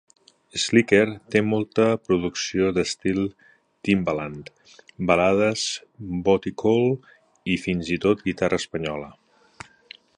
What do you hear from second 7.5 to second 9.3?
i fins i tot guitarra espanyola.